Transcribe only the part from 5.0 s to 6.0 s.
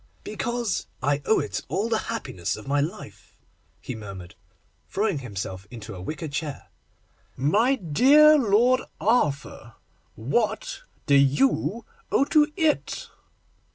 himself into